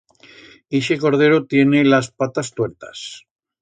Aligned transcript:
Ixe 0.79 0.97
cordero 1.03 1.45
tienen 1.53 1.91
las 1.93 2.11
patas 2.11 2.53
tuertas. 2.55 3.09